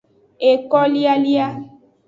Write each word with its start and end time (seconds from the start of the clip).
Ekolialia. 0.51 1.47